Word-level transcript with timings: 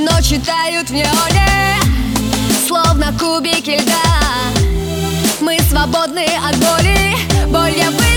Ночи 0.00 0.38
тают 0.38 0.88
в 0.88 0.94
неоне 0.94 1.76
Словно 2.66 3.12
кубики 3.18 3.78
льда 3.82 3.92
Мы 5.40 5.58
свободны 5.60 6.26
от 6.48 6.56
боли 6.56 7.16
Боль 7.48 7.76
я 7.76 7.90
вы 7.90 8.09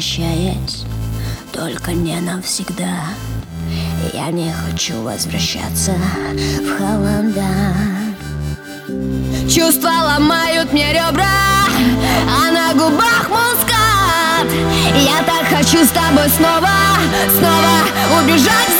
возвращаясь, 0.00 0.84
только 1.52 1.92
не 1.92 2.18
навсегда. 2.20 3.00
Я 4.14 4.30
не 4.30 4.50
хочу 4.50 5.02
возвращаться 5.02 5.92
в 5.92 6.78
Холланда. 6.78 7.46
Чувства 9.46 9.90
ломают 9.90 10.72
мне 10.72 10.94
ребра, 10.94 11.66
а 12.26 12.50
на 12.50 12.72
губах 12.72 13.28
мускат. 13.28 14.50
Я 14.96 15.22
так 15.26 15.46
хочу 15.54 15.84
с 15.84 15.90
тобой 15.90 16.30
снова, 16.30 16.70
снова 17.38 18.22
убежать 18.22 18.79